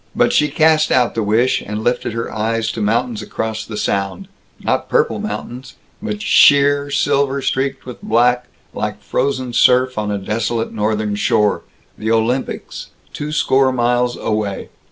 [0.15, 4.27] But she cast out the wish, and lifted her eyes to mountains across the sound
[4.59, 10.71] not purple mountains, but sheer silver streaked with black, like frozen surf on a desolate
[10.73, 11.61] northern shore
[11.99, 14.69] the Olympics, two score miles away.